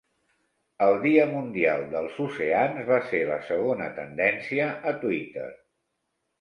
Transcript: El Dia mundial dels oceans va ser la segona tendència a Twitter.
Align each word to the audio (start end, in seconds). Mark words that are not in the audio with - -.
El 0.85 0.95
Dia 1.03 1.27
mundial 1.33 1.85
dels 1.91 2.17
oceans 2.25 2.89
va 2.89 2.99
ser 3.11 3.21
la 3.29 3.39
segona 3.53 3.93
tendència 4.01 4.73
a 4.95 4.99
Twitter. 5.07 5.49